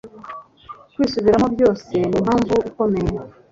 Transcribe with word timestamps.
Kwisubiramo 0.93 1.47
byose 1.55 1.93
nimpamvu 2.09 2.55
ikomeye 2.69 3.13